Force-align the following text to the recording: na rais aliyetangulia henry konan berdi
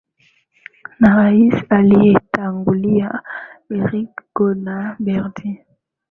na 0.99 1.09
rais 1.15 1.51
aliyetangulia 1.69 3.11
henry 3.69 4.07
konan 4.33 4.95
berdi 5.03 5.49